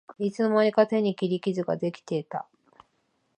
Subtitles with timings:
[0.17, 2.47] いつの間にか手に切り傷ができてた